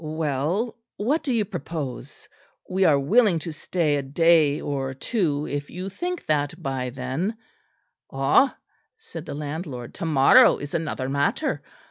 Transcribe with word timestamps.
"Well, 0.03 0.77
what 0.97 1.21
do 1.21 1.31
you 1.31 1.45
propose? 1.45 2.27
We 2.67 2.85
are 2.85 2.97
willing 2.99 3.37
to 3.37 3.51
stay 3.53 3.97
a 3.97 4.01
day 4.01 4.59
or 4.59 4.95
two, 4.95 5.45
if 5.45 5.69
you 5.69 5.89
think 5.89 6.25
that 6.25 6.59
by 6.59 6.89
then" 6.89 7.37
"Ah," 8.11 8.57
said 8.97 9.27
the 9.27 9.35
landlord, 9.35 9.93
"to 9.93 10.05
morrow 10.07 10.57
is 10.57 10.73
another 10.73 11.07
matter. 11.07 11.61